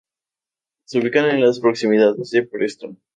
[0.85, 2.99] Se ubica en las proximidades de Preston.